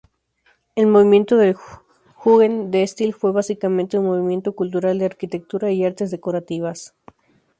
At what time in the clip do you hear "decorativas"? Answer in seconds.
6.09-6.95